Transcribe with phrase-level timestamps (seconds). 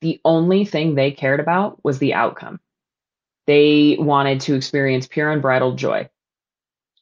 [0.00, 2.60] The only thing they cared about was the outcome.
[3.46, 6.08] They wanted to experience pure unbridled joy.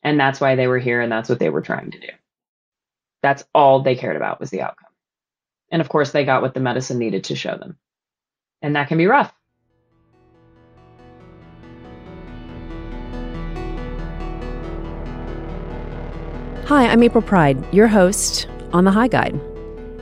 [0.02, 2.08] And that's why they were here and that's what they were trying to do.
[3.22, 4.90] That's all they cared about was the outcome.
[5.70, 7.76] And of course, they got what the medicine needed to show them.
[8.62, 9.32] And that can be rough.
[16.66, 19.40] Hi, I'm April Pride, your host on The High Guide.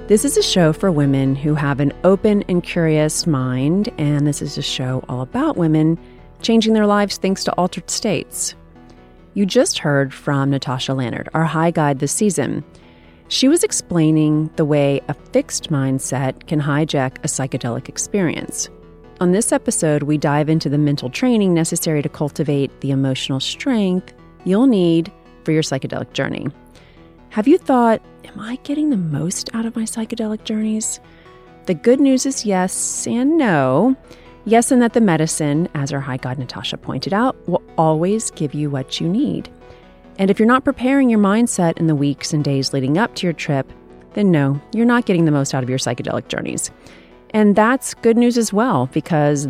[0.07, 4.43] This is a show for women who have an open and curious mind, and this
[4.43, 5.99] is a show all about women
[6.43, 8.55] changing their lives thanks to altered states.
[9.33, 12.63] You just heard from Natasha Lannard, our high guide this season.
[13.29, 18.69] She was explaining the way a fixed mindset can hijack a psychedelic experience.
[19.23, 24.13] On this episode, we dive into the mental training necessary to cultivate the emotional strength
[24.45, 25.11] you'll need
[25.45, 26.49] for your psychedelic journey.
[27.35, 31.01] Have you thought, am I getting the most out of my psychedelic journeys?
[31.67, 33.97] The good news is yes and no.
[34.45, 38.55] Yes, and that the medicine, as our high guide Natasha pointed out, will always give
[38.55, 39.49] you what you need.
[40.17, 43.27] And if you're not preparing your mindset in the weeks and days leading up to
[43.27, 43.69] your trip,
[44.13, 46.71] then no, you're not getting the most out of your psychedelic journeys.
[47.31, 49.49] And that's good news as well, because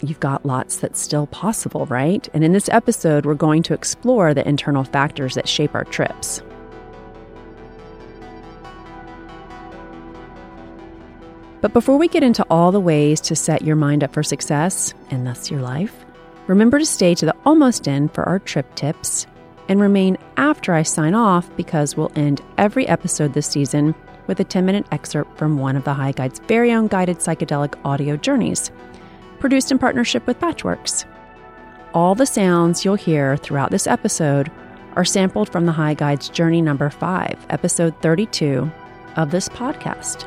[0.00, 2.28] you've got lots that's still possible, right?
[2.34, 6.42] And in this episode, we're going to explore the internal factors that shape our trips.
[11.60, 14.94] But before we get into all the ways to set your mind up for success,
[15.10, 15.94] and thus your life,
[16.46, 19.26] remember to stay to the almost end for our trip tips
[19.68, 23.94] and remain after I sign off because we'll end every episode this season
[24.26, 27.78] with a 10 minute excerpt from one of the High Guide's very own guided psychedelic
[27.84, 28.70] audio journeys,
[29.38, 31.04] produced in partnership with Patchworks.
[31.92, 34.50] All the sounds you'll hear throughout this episode
[34.96, 38.70] are sampled from the High Guide's Journey Number 5, Episode 32
[39.16, 40.26] of this podcast.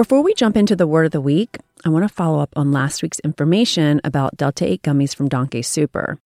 [0.00, 2.72] Before we jump into the word of the week, I want to follow up on
[2.72, 6.18] last week's information about Delta 8 gummies from Danke Super.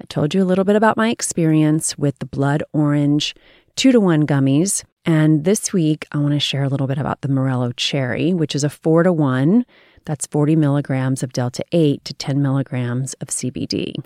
[0.00, 3.36] I told you a little bit about my experience with the blood orange
[3.76, 7.20] 2 to 1 gummies, and this week I want to share a little bit about
[7.20, 9.66] the Morello Cherry, which is a 4 to 1.
[10.04, 14.04] That's 40 milligrams of Delta 8 to 10 milligrams of CBD.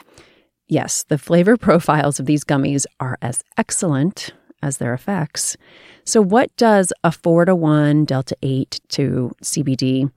[0.69, 5.57] Yes, the flavor profiles of these gummies are as excellent as their effects.
[6.05, 10.11] So, what does a 4 to 1 delta 8 to CBD?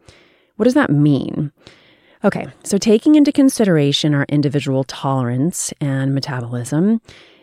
[0.55, 1.51] What does that mean?
[2.23, 6.99] Okay, so taking into consideration our individual tolerance and metabolism,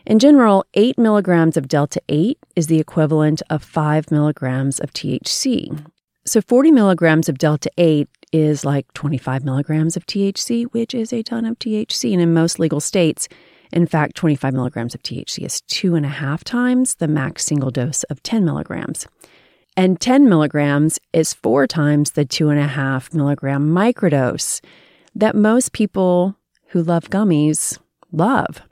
[0.06, 5.84] in general, 8 milligrams of delta 8 is the equivalent of 5 milligrams of THC.
[6.24, 11.24] So 40 milligrams of delta 8 is like 25 milligrams of THC, which is a
[11.24, 12.12] ton of THC.
[12.12, 13.28] And in most legal states,
[13.72, 17.70] in fact, 25 milligrams of THC is two and a half times the max single
[17.70, 19.06] dose of 10 milligrams.
[19.76, 24.62] And 10 milligrams is four times the two and a half milligram microdose
[25.14, 26.36] that most people
[26.68, 27.78] who love gummies
[28.10, 28.62] love.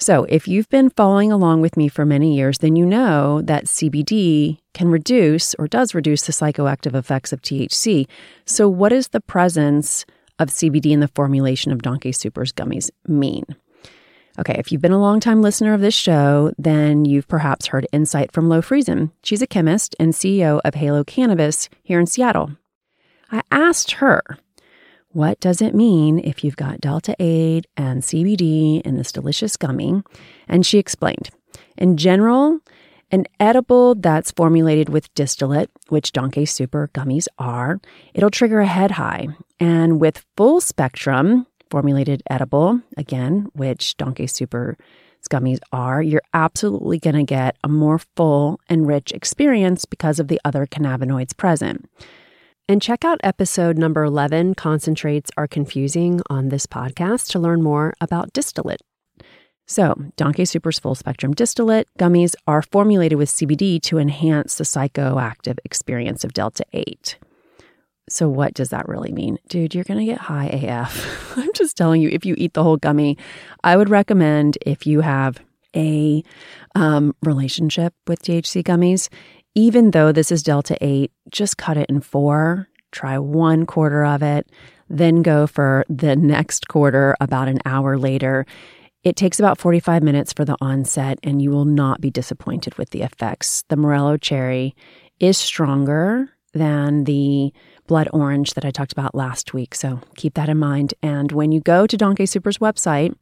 [0.00, 3.64] So, if you've been following along with me for many years, then you know that
[3.64, 8.06] CBD can reduce or does reduce the psychoactive effects of THC.
[8.44, 10.06] So, what does the presence
[10.38, 13.44] of CBD in the formulation of Danke Super's gummies mean?
[14.38, 18.30] Okay, if you've been a long-time listener of this show, then you've perhaps heard insight
[18.30, 19.10] from Lo Friesen.
[19.24, 22.52] She's a chemist and CEO of Heylo Cannabis here in Seattle.
[23.32, 24.22] I asked her,
[25.08, 30.04] what does it mean if you've got Delta 8 and CBD in this delicious gummy?
[30.46, 31.30] And she explained,
[31.76, 32.60] in general,
[33.10, 37.80] an edible that's formulated with distillate, which Danke Super gummies are,
[38.14, 39.26] it'll trigger a head high.
[39.58, 44.76] And with full spectrum, formulated edible, again, which Danke Super
[45.28, 50.28] gummies are, you're absolutely going to get a more full and rich experience because of
[50.28, 51.88] the other cannabinoids present.
[52.68, 57.94] And check out episode number 11 Concentrates Are Confusing on this podcast to learn more
[58.00, 58.82] about distillate.
[59.66, 65.58] So, Danke Super's full spectrum distillate gummies are formulated with CBD to enhance the psychoactive
[65.64, 67.18] experience of Delta 8.
[68.12, 69.38] So, what does that really mean?
[69.48, 71.36] Dude, you're going to get high AF.
[71.36, 73.16] I'm just telling you, if you eat the whole gummy,
[73.64, 75.38] I would recommend if you have
[75.76, 76.22] a
[76.74, 79.08] um, relationship with THC gummies.
[79.54, 84.22] Even though this is Delta 8, just cut it in four, try one quarter of
[84.22, 84.50] it,
[84.88, 88.46] then go for the next quarter about an hour later.
[89.04, 92.90] It takes about 45 minutes for the onset, and you will not be disappointed with
[92.90, 93.64] the effects.
[93.68, 94.74] The Morello cherry
[95.20, 97.52] is stronger than the
[97.88, 99.74] blood orange that I talked about last week.
[99.74, 100.94] So keep that in mind.
[101.02, 103.16] And when you go to Danke Super's website,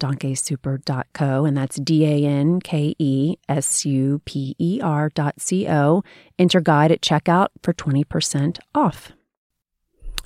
[0.00, 5.68] dankesuper.co, and that's D A N K E S U P E R dot C
[5.68, 6.02] O,
[6.38, 9.12] enter guide at checkout for 20% off.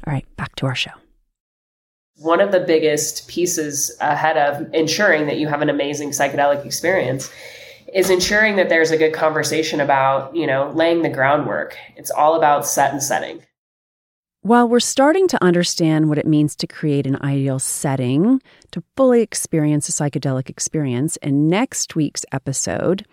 [0.06, 0.92] All right, back to our show.
[2.16, 7.30] One of the biggest pieces ahead of ensuring that you have an amazing psychedelic experience
[7.92, 11.76] is ensuring that there's a good conversation about, you know, laying the groundwork.
[11.96, 13.42] It's all about set and setting.
[14.44, 18.42] While we're starting to understand what it means to create an ideal setting
[18.72, 23.06] to fully experience a psychedelic experience, in next week's episode,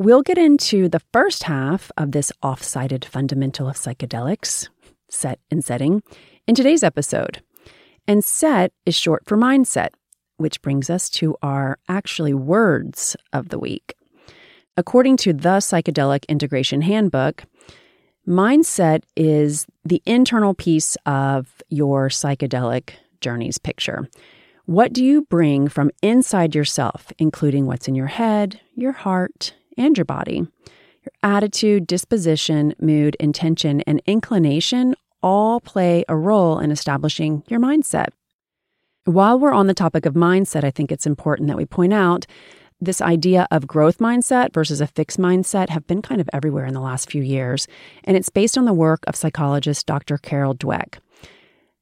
[0.00, 4.68] we'll get into the first half of this off cited fundamental of psychedelics,
[5.08, 6.02] set and setting,
[6.48, 7.42] in today's episode.
[8.08, 9.90] And set is short for mindset,
[10.36, 13.94] which brings us to our actually words of the week.
[14.76, 17.44] According to the Psychedelic Integration Handbook,
[18.26, 22.90] mindset is the internal piece of your psychedelic
[23.20, 24.08] journeys picture.
[24.66, 29.96] What do you bring from inside yourself, including what's in your head, your heart, and
[29.96, 30.38] your body?
[30.38, 38.08] Your attitude, disposition, mood, intention, and inclination all play a role in establishing your mindset.
[39.04, 42.26] While we're on the topic of mindset, I think it's important that we point out
[42.80, 46.74] this idea of growth mindset versus a fixed mindset have been kind of everywhere in
[46.74, 47.66] the last few years,
[48.04, 50.18] and it's based on the work of psychologist Dr.
[50.18, 50.98] Carol Dweck.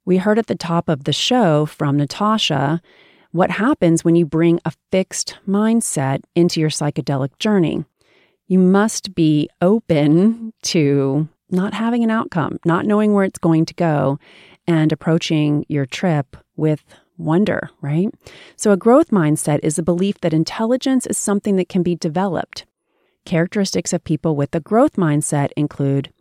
[0.05, 2.81] We heard at the top of the show from Natasha
[3.33, 7.85] what happens when you bring a fixed mindset into your psychedelic journey.
[8.47, 13.75] You must be open to not having an outcome, not knowing where it's going to
[13.75, 14.19] go,
[14.67, 16.85] and approaching your trip with
[17.19, 18.09] wonder, right?
[18.57, 22.67] So, a growth mindset is a belief that intelligence is something that can be developed.
[23.25, 26.13] Characteristics of people with a growth mindset include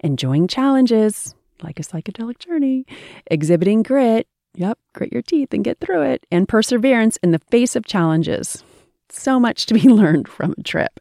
[0.00, 2.86] enjoying challenges, like a psychedelic journey,
[3.26, 7.76] exhibiting grit, yep, grit your teeth and get through it, and perseverance in the face
[7.76, 8.62] of challenges.
[9.10, 11.00] So much to be learned from a trip.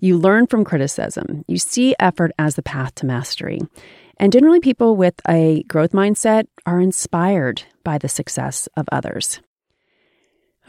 [0.00, 1.44] You learn from criticism.
[1.46, 3.60] You see effort as the path to mastery.
[4.22, 9.40] And generally, people with a growth mindset are inspired by the success of others.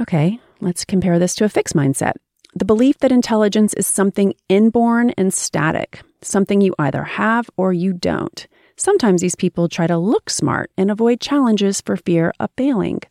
[0.02, 2.14] Okay, let's compare this to a fixed mindset.
[2.56, 7.94] The belief that intelligence is something inborn and static, something you either have or you
[7.94, 8.48] don't.
[8.76, 13.02] Sometimes these people try to look smart and avoid challenges for fear of failing.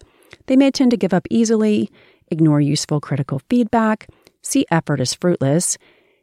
[0.46, 1.88] They may tend to give up easily,
[2.32, 4.08] ignore useful critical feedback,
[4.42, 5.78] see effort as fruitless,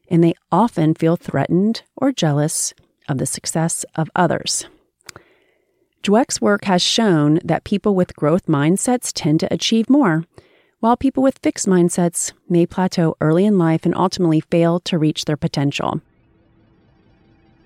[0.09, 2.73] and they often feel threatened or jealous
[3.09, 4.65] of the success of others.
[6.03, 10.23] Dweck's work has shown that people with growth mindsets tend to achieve more,
[10.79, 15.25] while people with fixed mindsets may plateau early in life and ultimately fail to reach
[15.25, 16.01] their potential.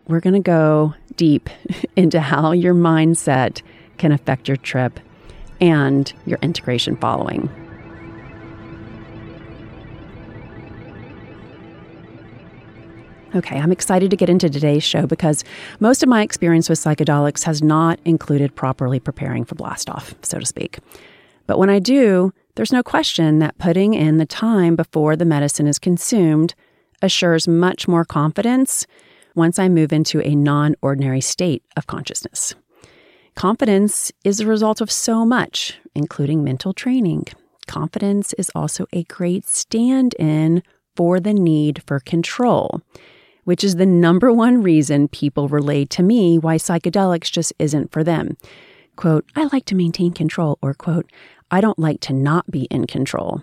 [0.08, 1.50] We're going to go deep
[1.96, 3.62] into how your mindset
[3.98, 5.00] can affect your trip
[5.62, 7.63] and your integration following.
[13.36, 15.44] Okay, I'm excited to get into today's show because
[15.80, 20.38] most of my experience with psychedelics has not included properly preparing for blast off, so
[20.38, 20.78] to speak.
[21.48, 25.66] But when I do, there's no question that putting in the time before the medicine
[25.66, 26.54] is consumed
[27.02, 28.86] assures much more confidence
[29.36, 32.54] once I move into a non ordinary state of consciousness.
[33.36, 37.26] Confidence is a result of so much, including mental training.
[37.66, 40.62] Confidence is also a great stand in
[40.96, 42.80] for the need for control
[43.44, 48.04] which is the number one reason people relay to me why psychedelics just isn't for
[48.04, 48.38] them.
[48.96, 51.10] Quote, I like to maintain control, or quote,
[51.52, 53.42] I don't like to not be in control.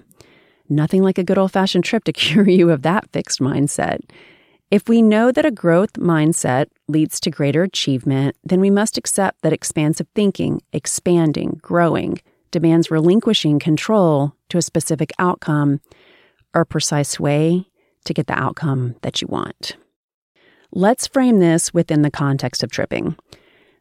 [0.69, 4.01] Nothing like a good old fashioned trip to cure you of that fixed mindset.
[4.71, 9.43] If we know that a growth mindset leads to greater achievement, then we must accept
[9.43, 12.21] that expansive thinking, expanding, growing,
[12.53, 15.81] demands relinquishing control to a specific outcome
[16.55, 17.67] or precise way
[18.05, 19.77] to get the outcome that you want.
[20.73, 23.17] Let's frame this within the context of tripping.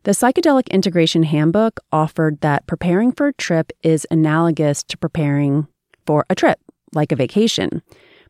[0.04, 5.68] The Psychedelic Integration Handbook offered that preparing for a trip is analogous to preparing
[6.08, 6.60] for a trip,
[6.94, 7.84] like a vacation.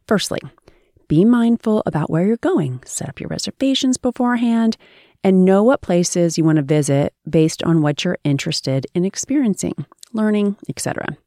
[0.07, 0.39] Firstly,
[1.07, 4.75] be mindful about where you're going, set up your reservations beforehand,
[5.23, 9.85] and know what places you want to visit based on what you're interested in experiencing,
[10.11, 11.17] learning, etc.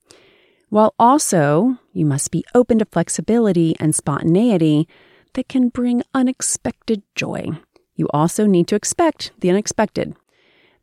[0.68, 4.88] while also you must be open to flexibility and spontaneity
[5.34, 7.48] that can bring unexpected joy.
[7.94, 10.14] You also need to expect the unexpected.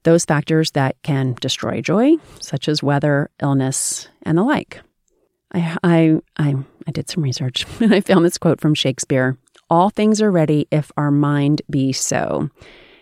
[0.04, 4.82] Those factors that can destroy joy, such as weather, illness, and the like.
[5.54, 6.56] I, I, I,
[6.88, 9.38] I did some research and I found this quote from Shakespeare
[9.70, 12.50] All things are ready if our mind be so.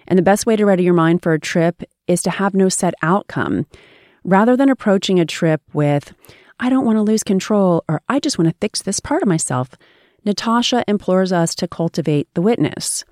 [0.07, 2.69] And the best way to ready your mind for a trip is to have no
[2.69, 3.65] set outcome.
[4.23, 6.13] Rather than approaching a trip with,
[6.59, 9.27] I don't want to lose control or I just want to fix this part of
[9.27, 9.69] myself,
[10.27, 13.05] Natasha implores us to cultivate the witness.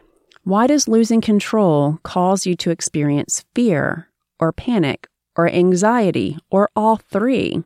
[0.44, 5.08] Why does losing control cause you to experience fear or panic
[5.38, 7.64] or anxiety or all three?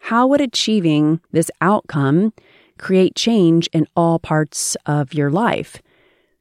[0.00, 2.34] How would achieving this outcome
[2.78, 5.80] create change in all parts of your life?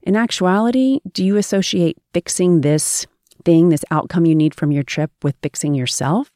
[0.01, 3.07] In actuality, do you associate fixing this
[3.45, 6.29] thing, this outcome you need from your trip, with fixing yourself?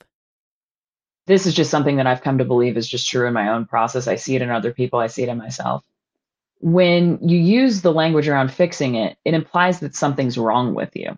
[1.27, 3.65] This is just something that I've come to believe is just true in my own
[3.65, 4.07] process.
[4.07, 5.83] I see it in other people, I see it in myself.
[6.65, 11.17] When you use the language around fixing it, it implies that something's wrong with you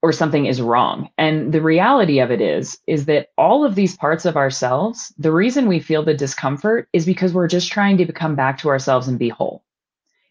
[0.00, 1.10] or something is wrong.
[1.18, 5.32] And the reality of it is is that all of these parts of ourselves, the
[5.32, 9.08] reason we feel the discomfort is because we're just trying to come back to ourselves
[9.08, 9.64] and be whole.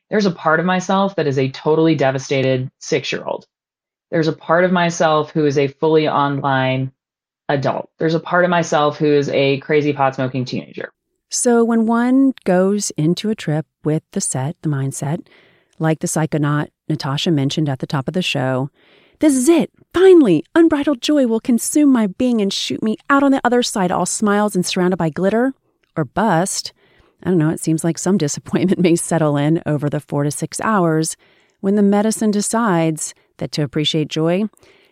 [0.09, 3.45] There's a part of myself that is a totally devastated 6-year-old.
[4.09, 6.93] There's a part of myself who is a fully online
[7.49, 7.91] adult.
[7.99, 10.93] There's a part of myself who is a crazy pot smoking teenager.
[11.29, 15.27] So when one goes into a trip with the set, the mindset,
[15.77, 18.69] like the psychonaut Natasha mentioned at the top of the show,
[19.19, 19.69] this is it.
[19.93, 23.91] Finally, unbridled joy will consume my being and shoot me out on the other side,
[23.91, 25.53] all smiles and surrounded by glitter.
[25.95, 26.71] Or bust.
[27.23, 30.31] I don't know, it seems like some disappointment may settle in over the four to
[30.31, 31.15] six hours
[31.61, 34.43] when the medicine decides that to appreciate joy,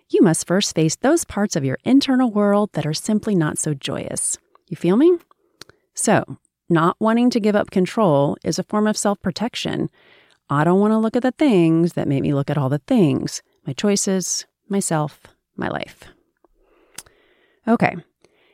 [0.10, 3.74] you must first face those parts of your internal world that are simply not so
[3.74, 4.38] joyous.
[4.68, 5.18] You feel me?
[5.98, 6.38] So,
[6.70, 9.90] not wanting to give up control is a form of self protection.
[10.48, 12.78] I don't want to look at the things that make me look at all the
[12.78, 15.22] things my choices, myself,
[15.58, 16.04] my life.
[17.68, 17.96] Okay,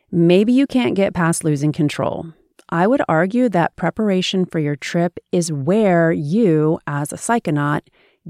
[0.09, 2.27] maybe you can't get past losing control.
[2.69, 7.81] I would argue that preparation for your trip is where you, as a psychonaut,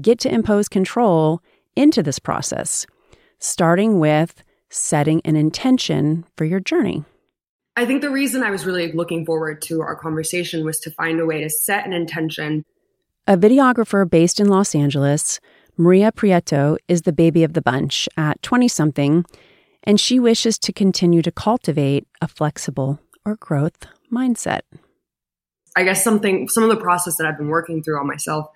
[0.02, 1.40] get to impose control
[1.76, 2.84] into this process,
[3.38, 7.04] starting with setting an intention for your journey.
[7.76, 11.18] I think the reason I was really looking forward to our conversation was to find
[11.18, 12.64] a way to set an intention.
[13.26, 15.40] A videographer based in Los Angeles
[15.76, 19.24] Maria Prieto is the baby of the bunch at 20 something,
[19.82, 24.60] and she wishes to continue to cultivate a flexible or growth mindset.
[25.76, 28.46] I guess something, some of the process that I've been working through on myself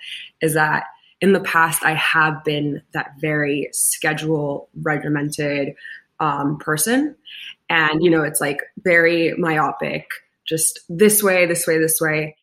[0.40, 0.84] is that
[1.20, 5.74] in the past, I have been that very schedule regimented
[6.20, 7.16] um, person.
[7.68, 10.06] And, you know, it's like very myopic,
[10.46, 12.36] just this way, this way, this way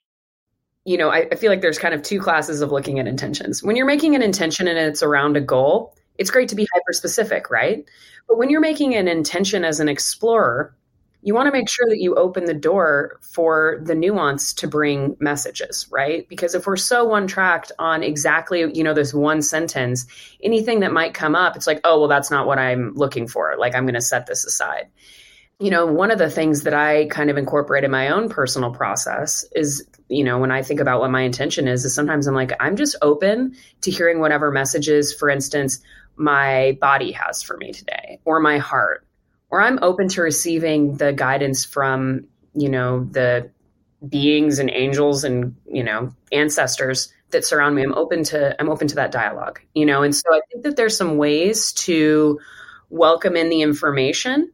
[0.85, 3.63] you know, I, I feel like there's kind of two classes of looking at intentions.
[3.63, 6.93] When you're making an intention and it's around a goal, it's great to be hyper
[6.93, 7.83] specific, right?
[8.27, 10.75] But when you're making an intention as an explorer,
[11.25, 15.17] you want to make sure that you open the door for the nuance to bring
[15.19, 16.29] messages, right?
[16.29, 20.05] Because if we're so one tracked on exactly, you know, this one sentence,
[20.43, 23.55] anything that might come up, it's like, oh, well, that's not what I'm looking for.
[23.57, 24.89] Like, I'm going to set this aside.
[25.59, 28.71] You know, one of the things that I kind of incorporate in my own personal
[28.71, 32.35] process is you know, when I think about what my intention is, is sometimes I'm
[32.35, 35.79] like, I'm just open to hearing whatever messages, for instance,
[36.15, 39.04] my body has for me today, or my heart,
[39.55, 43.49] or I'm open to receiving the guidance from, you know, the
[44.07, 47.83] beings and angels and, you know, ancestors that surround me.
[47.83, 50.75] I'm open to, I'm open to that dialogue, you know, and so I think that
[50.75, 52.37] there's some ways to
[52.89, 54.51] welcome in the information.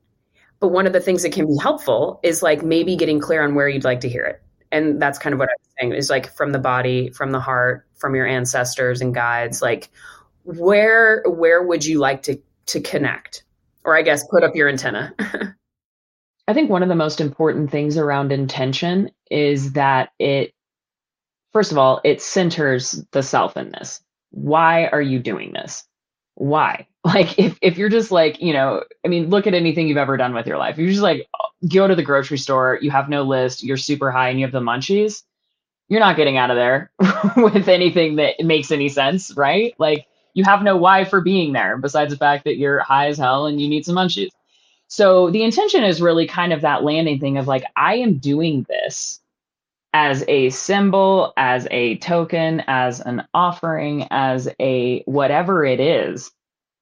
[0.59, 3.55] But one of the things that can be helpful is like maybe getting clear on
[3.55, 6.31] where you'd like to hear it and that's kind of what I'm saying is like
[6.33, 9.89] from the body, from the heart, from your ancestors and guides, like
[10.43, 13.43] where where would you like to to connect?
[13.83, 15.13] Or I guess put up your antenna.
[16.47, 20.53] I think one of the most important things around intention is that it
[21.53, 24.01] first of all, it centers the self in this.
[24.31, 25.83] Why are you doing this?
[26.35, 26.87] Why?
[27.03, 30.17] Like if if you're just like, you know, I mean, look at anything you've ever
[30.17, 30.77] done with your life.
[30.77, 31.27] You're just like
[31.67, 34.53] go to the grocery store, you have no list, you're super high and you have
[34.53, 35.23] the munchies,
[35.89, 36.91] you're not getting out of there
[37.37, 39.73] with anything that makes any sense, right?
[39.79, 43.17] Like you have no why for being there besides the fact that you're high as
[43.17, 44.29] hell and you need some munchies.
[44.87, 48.65] So the intention is really kind of that landing thing of like, I am doing
[48.67, 49.19] this
[49.93, 56.31] as a symbol, as a token, as an offering, as a whatever it is.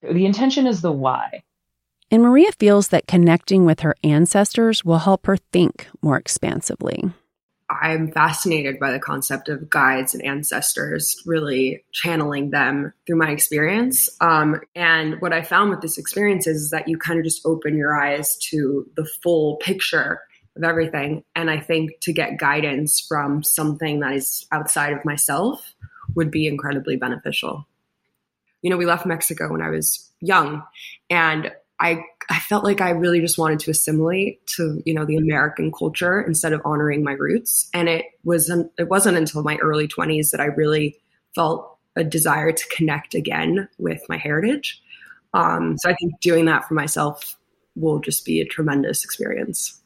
[0.02, 1.42] The intention is the why.
[2.10, 7.12] And Maria feels that connecting with her ancestors will help her think more expansively.
[7.70, 14.10] I'm fascinated by the concept of guides and ancestors, really channeling them through my experience.
[14.20, 17.76] Um, and what I found with this experience is that you kind of just open
[17.76, 20.20] your eyes to the full picture
[20.56, 21.22] of everything.
[21.36, 25.74] And I think to get guidance from something that is outside of myself
[26.16, 27.66] would be incredibly beneficial.
[28.62, 30.62] You know, we left Mexico when I was young,
[31.08, 35.16] and I I felt like I really just wanted to assimilate to you know the
[35.16, 37.68] American culture instead of honoring my roots.
[37.74, 40.96] And it wasn't it wasn't until my early twenties that I really
[41.34, 44.80] felt a desire to connect again with my heritage.
[45.34, 47.36] Um, so I think doing that for myself
[47.74, 49.80] will just be a tremendous experience.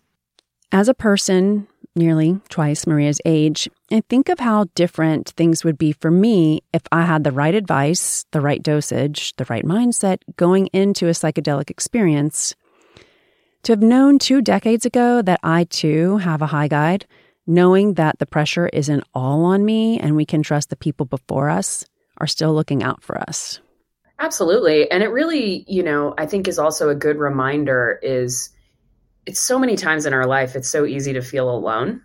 [0.70, 5.92] As a person nearly twice Maria's age, I think of how different things would be
[5.92, 10.66] for me if I had the right advice, the right dosage, the right mindset going
[10.72, 12.56] into a psychedelic experience.
[13.62, 17.06] To have known two decades ago that I too have a high guide,
[17.46, 21.48] knowing that the pressure isn't all on me and we can trust the people before
[21.48, 21.86] us
[22.18, 23.60] are still looking out for us.
[24.18, 24.90] Absolutely.
[24.90, 28.50] And it really, you know, I think is also a good reminder is
[29.24, 32.02] it's so many times in our life it's so easy to feel alone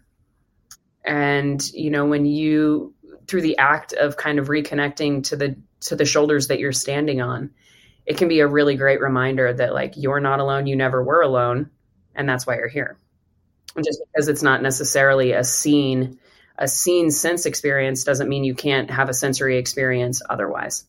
[1.04, 2.94] and you know when you
[3.28, 7.22] through the act of kind of reconnecting to the to the shoulders that you're standing
[7.22, 7.50] on
[8.06, 11.22] it can be a really great reminder that like you're not alone you never were
[11.22, 11.70] alone
[12.20, 12.98] and that's why you're here.
[13.76, 16.20] And just because it's not necessarily a scene
[16.62, 20.86] a scene sense experience doesn't mean you can't have a sensory experience otherwise.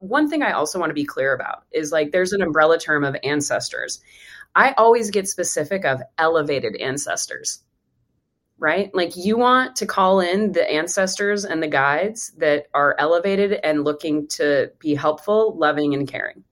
[0.00, 3.04] One thing i also want to be clear about is like there's an umbrella term
[3.04, 4.02] of ancestors.
[4.54, 7.62] I always get specific of elevated ancestors,
[8.58, 8.94] right?
[8.94, 13.84] Like you want to call in the ancestors and the guides that are elevated and
[13.84, 16.44] looking to be helpful, loving, and caring.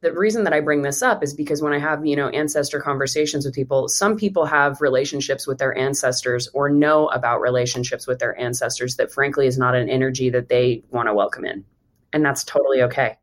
[0.00, 2.78] The reason that I bring this up is because when I have, you know, ancestor
[2.78, 8.18] conversations with people, some people have relationships with their ancestors or know about relationships with
[8.18, 11.64] their ancestors that frankly is not an energy that they want to welcome in.
[12.12, 13.16] And that's totally okay.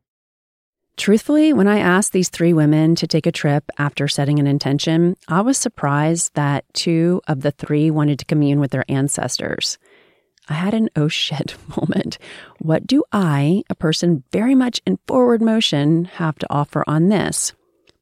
[0.96, 5.16] Truthfully, when I asked these three women to take a trip after setting an intention,
[5.26, 9.78] I was surprised that two of the three wanted to commune with their ancestors.
[10.48, 12.18] I had an oh shit moment.
[12.58, 17.54] What do I, a person very much in forward motion, have to offer on this?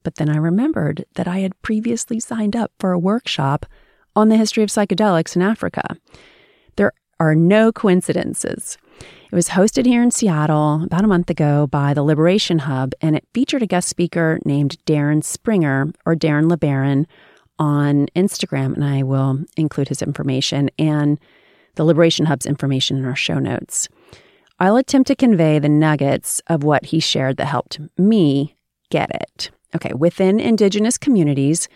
[0.02, 3.66] But then I remembered that I had previously signed up for a workshop
[4.16, 5.96] on the history of psychedelics in Africa.
[6.76, 8.78] There are no coincidences.
[9.30, 13.14] It was hosted here in Seattle about a month ago by the Liberation Hub, and
[13.14, 17.06] it featured a guest speaker named Darren Springer or Darren LeBaron
[17.56, 21.20] on Instagram, and I will include his information and
[21.76, 23.88] the Liberation Hub's information in our show notes.
[24.58, 28.56] I'll attempt to convey the nuggets of what he shared that helped me
[28.90, 29.52] get it.
[29.76, 31.68] Okay, within Indigenous communities,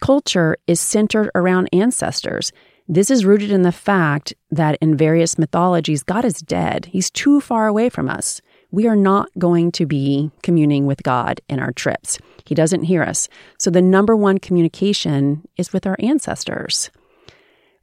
[0.00, 2.50] culture is centered around ancestors
[2.86, 6.86] this is rooted in the fact that in various mythologies, God is dead.
[6.86, 8.42] He's too far away from us.
[8.70, 12.18] We are not going to be communing with God in our trips.
[12.44, 13.28] He doesn't hear us.
[13.58, 16.90] So the number one communication is with our ancestors,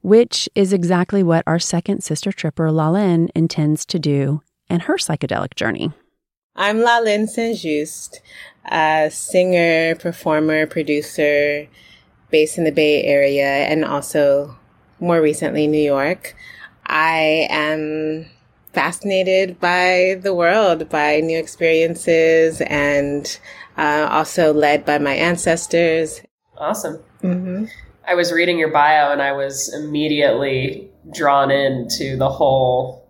[0.02, 5.54] which is exactly what our second sister tripper, Lalin, intends to do in her psychedelic
[5.56, 5.92] journey.
[6.54, 8.20] I'm Lalin Saint Just,
[8.70, 11.66] a singer, performer, producer
[12.30, 14.58] based in the Bay Area and also
[15.02, 16.34] more recently New York.
[16.86, 18.26] I am
[18.72, 23.38] fascinated by the world, by new experiences, and
[23.76, 26.22] uh, also led by my ancestors.
[26.56, 27.02] Awesome.
[27.22, 27.64] Mm-hmm.
[28.06, 33.08] I was reading your bio and I was immediately drawn into the whole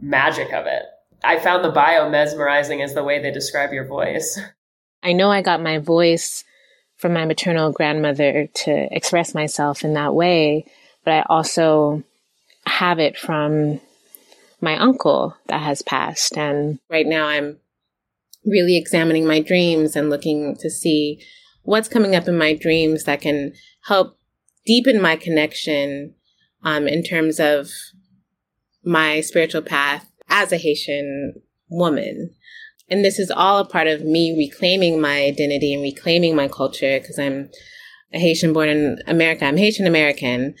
[0.00, 0.82] magic of it.
[1.24, 4.38] I found the bio mesmerizing as the way they describe your voice.
[5.02, 6.44] I know I got my voice
[6.96, 10.64] from my maternal grandmother to express myself in that way,
[11.04, 12.02] but I also
[12.66, 13.80] have it from
[14.60, 16.36] my uncle that has passed.
[16.36, 17.58] And right now I'm
[18.44, 21.20] really examining my dreams and looking to see
[21.62, 23.52] what's coming up in my dreams that can
[23.84, 24.16] help
[24.64, 26.14] deepen my connection
[26.62, 27.70] um, in terms of
[28.84, 32.34] my spiritual path as a Haitian woman.
[32.88, 36.98] And this is all a part of me reclaiming my identity and reclaiming my culture
[37.00, 37.50] because I'm
[38.12, 39.44] a Haitian born in America.
[39.44, 40.54] I'm Haitian American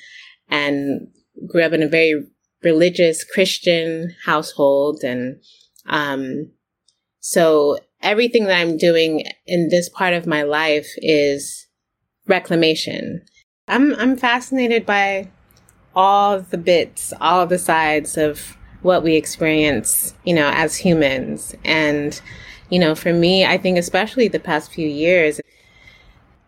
[0.48, 1.08] and
[1.46, 2.26] grew up in a very
[2.62, 5.02] religious Christian household.
[5.04, 5.40] And,
[5.86, 6.50] um,
[7.20, 11.66] so everything that I'm doing in this part of my life is
[12.26, 13.24] reclamation.
[13.68, 15.30] I'm, I'm fascinated by
[15.94, 18.55] all the bits, all the sides of
[18.86, 21.54] what we experience, you know, as humans.
[21.64, 22.18] And
[22.70, 25.40] You know, for me, I think especially the past few years,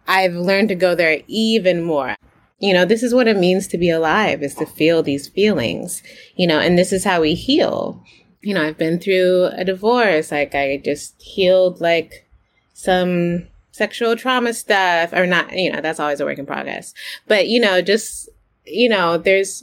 [0.06, 2.16] I've learned to go there even more.
[2.58, 6.02] You know, this is what it means to be alive is to feel these feelings,
[6.34, 8.02] you know, and this is how we heal.
[8.42, 10.32] You know, I've been through a divorce.
[10.32, 12.26] Like I just healed like
[12.74, 16.94] some sexual trauma stuff or not, you know, that's always a work in progress.
[17.28, 18.28] But, you know, just,
[18.66, 19.62] you know, there's,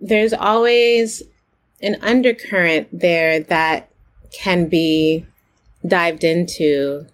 [0.00, 1.22] there's always
[1.82, 3.90] an undercurrent there that
[4.32, 5.26] can be
[5.86, 7.06] dived into.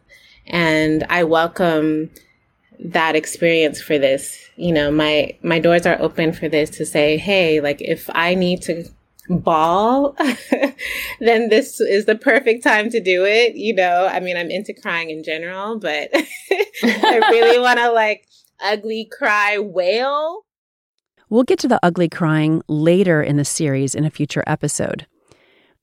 [0.46, 2.10] And I welcome
[2.78, 4.38] that experience for this.
[4.56, 8.34] You know, my, my doors are open for this to say, Hey, like if I
[8.34, 8.84] need to
[9.28, 10.16] bawl,
[11.20, 13.56] then this is the perfect time to do it.
[13.56, 16.10] You know, I mean, I'm into crying in general, but
[16.82, 18.26] I really want to like
[18.60, 20.43] ugly cry wail.
[21.34, 25.08] We'll get to the ugly crying later in the series in a future episode.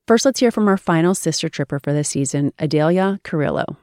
[0.07, 3.75] First, let's hear from our final sister tripper for the season, Adelia Carrillo.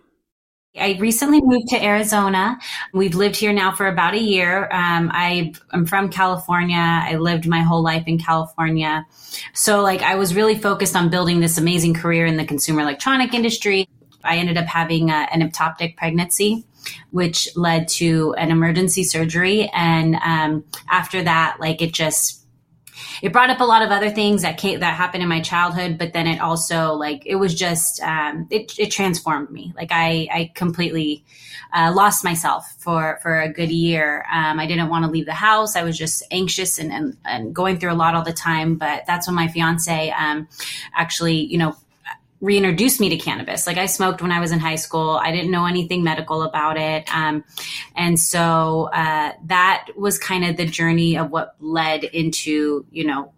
[0.81, 2.57] I recently moved to Arizona.
[2.95, 4.71] We've lived here now for about a year.
[4.73, 6.79] Um, I, am from California.
[6.79, 9.05] I lived my whole life in California.
[9.53, 13.35] So, like, I was really focused on building this amazing career in the consumer electronic
[13.35, 13.87] industry.
[14.25, 16.65] I ended up having a, an ectopic pregnancy,
[17.11, 19.71] which led to an emergency surgery.
[19.75, 22.38] And um, after that, like, it just
[23.23, 25.99] it brought up a lot of other things that came, that happened in my childhood,
[25.99, 29.73] but then it also like it was just um, it it transformed me.
[29.77, 31.25] Like I I completely
[31.73, 34.25] uh, lost myself for for a good year.
[34.33, 35.77] Um, I didn't want to leave the house.
[35.77, 38.77] I was just anxious and, and, and going through a lot all the time.
[38.77, 40.49] But that's when my fiance um,
[40.95, 41.77] actually you know
[42.40, 43.66] reintroduced me to cannabis.
[43.66, 45.20] Like I smoked when I was in high school.
[45.22, 47.12] I didn't know anything medical about it.
[47.14, 47.44] Um,
[47.96, 53.33] and so uh, that was kind of the journey of what led into, you know,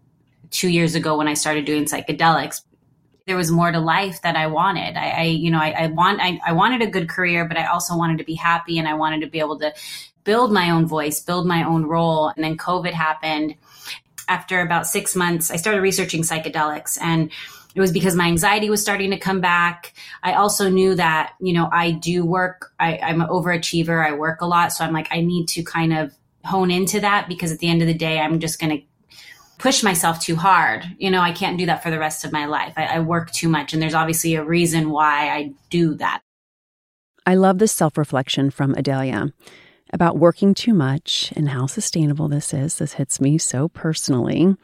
[0.51, 2.63] two years ago when I started doing psychedelics.
[3.27, 4.97] There was more to life that I wanted.
[4.97, 7.67] I, I you know, I, I want, I, I wanted a good career, but I
[7.67, 9.73] also wanted to be happy and I wanted to be able to
[10.25, 12.29] build my own voice, build my own role.
[12.29, 13.55] And then COVID happened.
[14.29, 17.31] After about six months, I started researching psychedelics and
[17.75, 19.95] it was because my anxiety was starting to come back.
[20.23, 24.41] I also knew that, you know, I do work, I, I'm an overachiever, I work
[24.41, 24.73] a lot.
[24.73, 26.13] So I'm like, I need to kind of
[26.45, 28.85] hone into that because at the end of the day, I'm just going to
[29.59, 30.85] push myself too hard.
[30.99, 32.73] You know, I can't do that for the rest of my life.
[32.77, 33.73] I, I work too much.
[33.73, 36.23] And there's obviously a reason why I do that.
[37.27, 39.33] I love this self reflection from Adelia
[39.93, 42.79] about working too much and how sustainable this is.
[42.79, 44.57] This hits me so personally.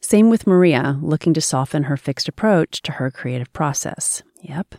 [0.00, 4.22] Same with Maria, looking to soften her fixed approach to her creative process.
[4.40, 4.74] Yep.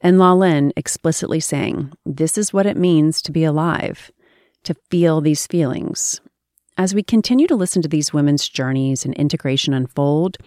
[0.00, 4.10] And Lalin explicitly saying, This is what it means to be alive,
[4.64, 6.20] to feel these feelings.
[6.78, 10.38] As we continue to listen to these women's journeys and integration unfold,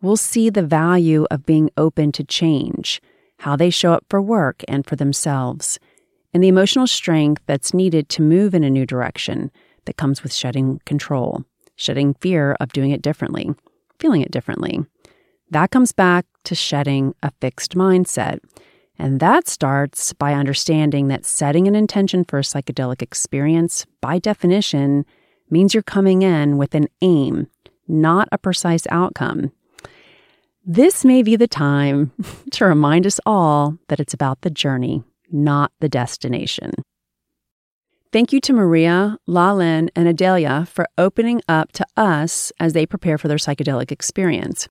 [0.00, 3.02] we'll see the value of being open to change,
[3.40, 5.78] how they show up for work and for themselves,
[6.32, 9.50] and the emotional strength that's needed to move in a new direction
[9.84, 11.44] that comes with shedding control
[11.82, 13.50] shedding fear of doing it differently,
[13.98, 14.84] feeling it differently.
[15.50, 18.38] That comes back to shedding a fixed mindset.
[18.98, 25.04] And that starts by understanding that setting an intention for a psychedelic experience, by definition,
[25.50, 27.48] means you're coming in with an aim,
[27.88, 29.50] not a precise outcome.
[30.64, 32.12] This may be the time
[32.52, 36.70] to remind us all that it's about the journey, not the destination.
[38.12, 43.16] Thank you to Maria, Lalin, and Adelia for opening up to us as they prepare
[43.16, 44.68] for their psychedelic experience.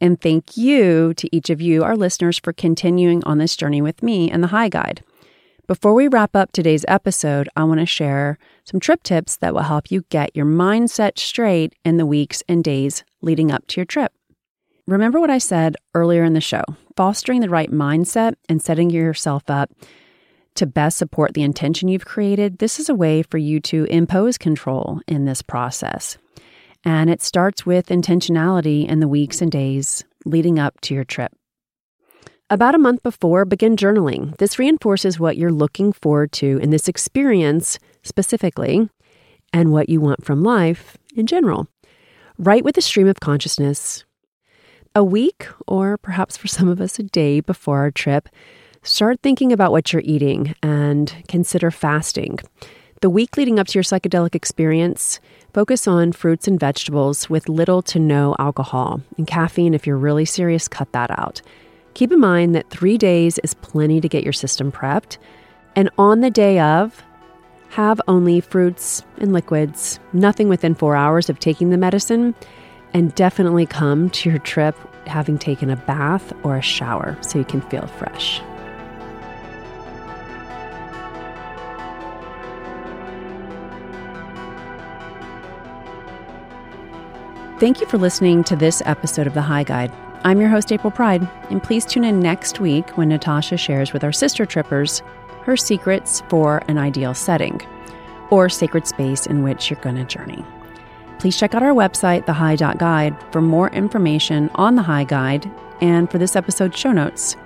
[0.00, 4.02] And thank you to each of you, our listeners, for continuing on this journey with
[4.02, 5.04] me and the High Guide.
[5.66, 9.60] Before we wrap up today's episode, I want to share some trip tips that will
[9.60, 13.84] help you get your mindset straight in the weeks and days leading up to your
[13.84, 14.10] trip.
[14.86, 16.64] Remember what I said earlier in the show
[16.96, 19.70] fostering the right mindset and setting yourself up
[20.54, 24.38] to best support the intention you've created, this is a way for you to impose
[24.38, 26.18] control in this process.
[26.84, 31.32] And it starts with intentionality in the weeks and days leading up to your trip.
[32.48, 34.36] About a month before, begin journaling.
[34.38, 38.88] This reinforces what you're looking forward to in this experience specifically
[39.52, 41.68] and what you want from life in general.
[42.38, 44.04] Write with a stream of consciousness.
[44.94, 48.28] A week, or perhaps for some of us, a day before our trip,
[48.82, 52.38] start thinking about what you're eating and consider fasting.
[53.02, 55.20] The week leading up to your psychedelic experience,
[55.52, 59.00] focus on fruits and vegetables with little to no alcohol.
[59.18, 61.42] And caffeine, if you're really serious, cut that out.
[61.94, 65.18] Keep in mind that three days is plenty to get your system prepped.
[65.76, 67.02] And on the day of,
[67.70, 72.34] have only fruits and liquids, nothing within four hours of taking the medicine,
[72.92, 77.44] and definitely come to your trip having taken a bath or a shower so you
[77.44, 78.42] can feel fresh.
[87.60, 89.92] Thank you for listening to this episode of The High Guide.
[90.24, 94.02] I'm your host, April Pride, and please tune in next week when Natasha shares with
[94.02, 95.02] our sister trippers
[95.42, 97.60] her secrets for an ideal setting
[98.30, 100.42] or sacred space in which you're going to journey.
[101.18, 105.50] Please check out our website, thehigh.guide, for more information on the High Guide
[105.82, 107.36] and for this episode's show notes.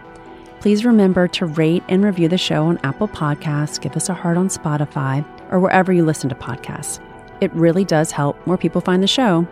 [0.61, 4.37] Please remember to rate and review the show on Apple Podcasts, give us a heart
[4.37, 7.01] on Spotify, or wherever you listen to podcasts.
[7.41, 9.49] It really does help more people find the show.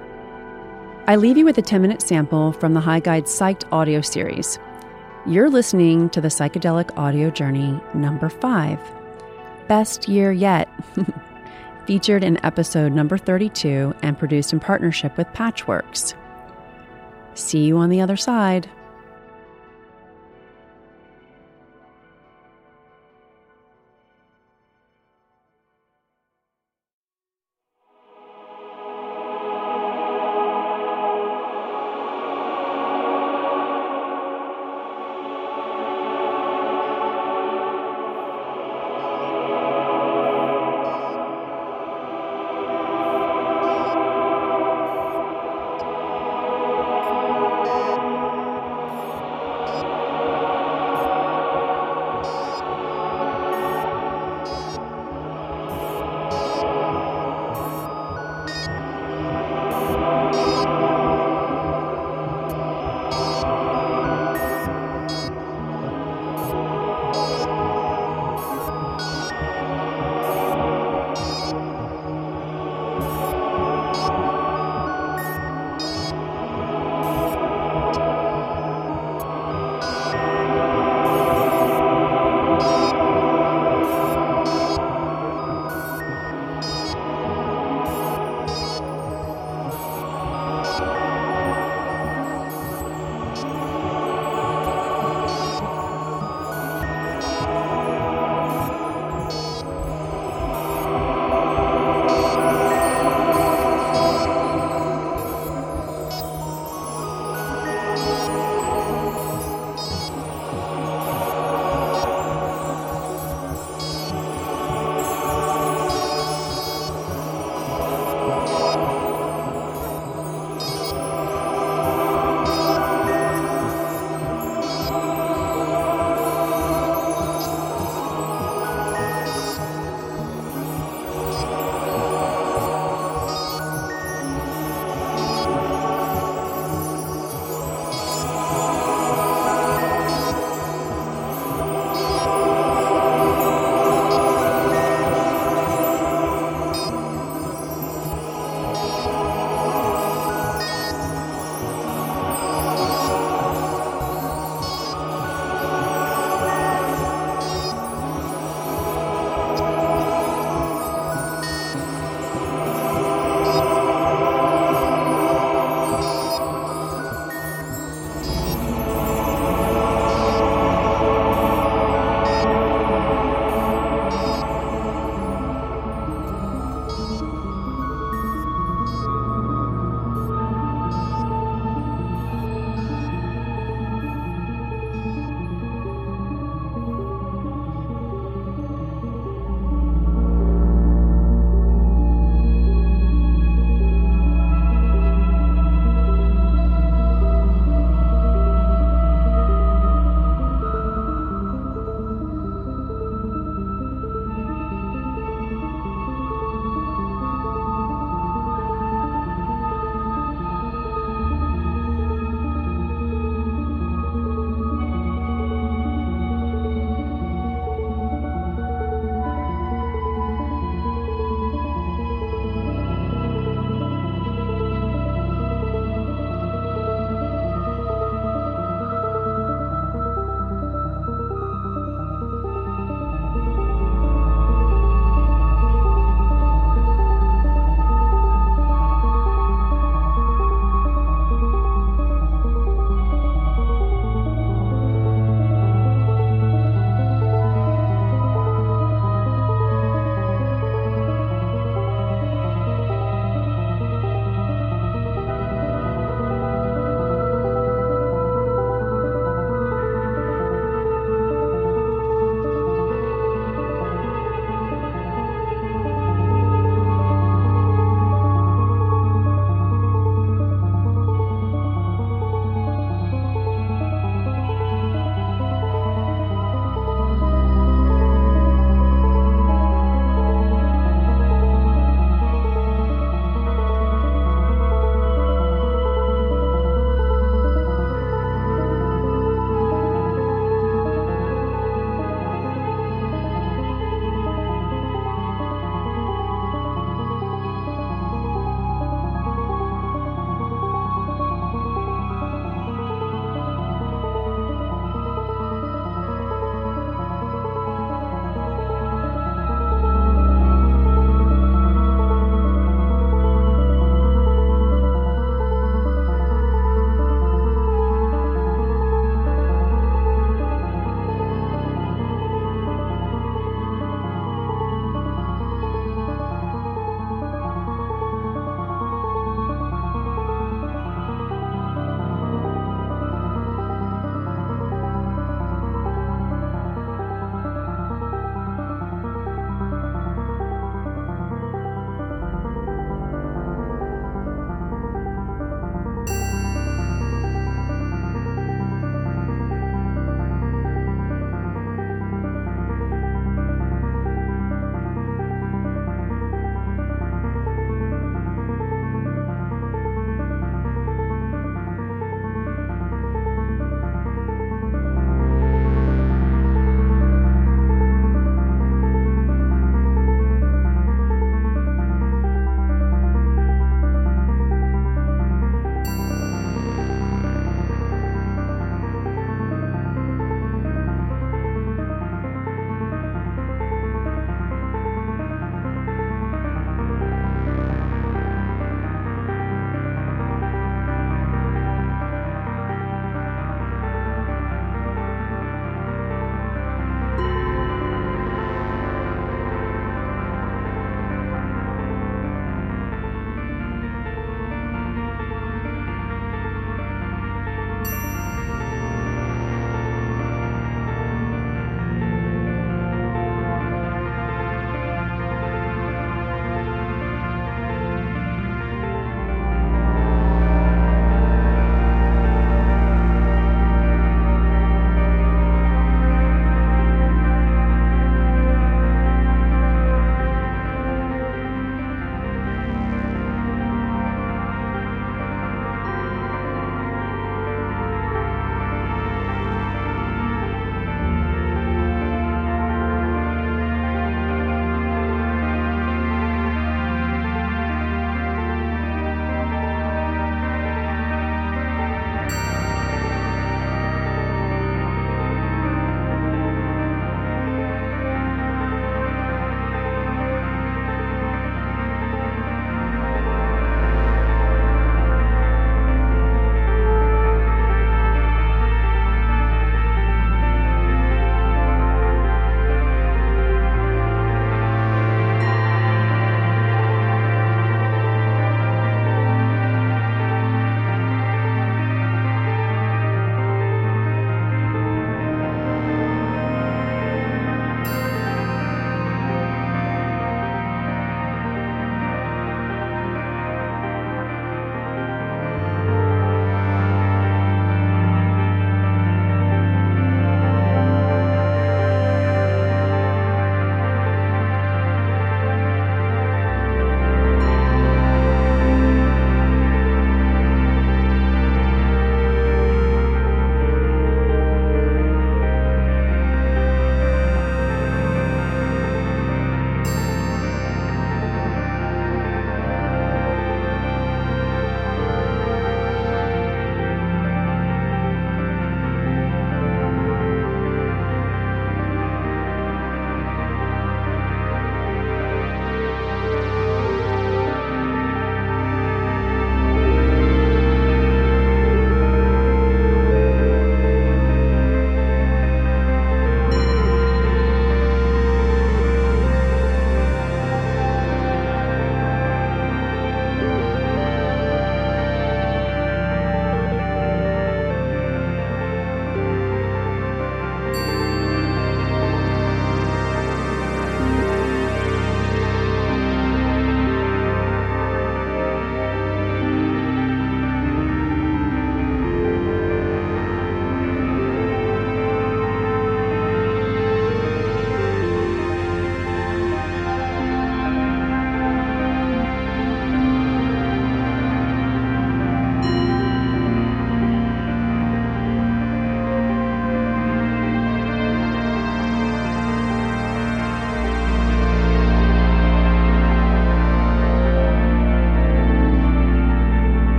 [1.08, 4.60] I leave you with a 10 minute sample from the High Guide Psyched audio series.
[5.26, 8.78] You're listening to the Psychedelic Audio Journey number five.
[9.66, 10.68] Best year yet.
[11.86, 16.14] Featured in episode number 32 and produced in partnership with Patchworks.
[17.34, 18.70] See you on the other side.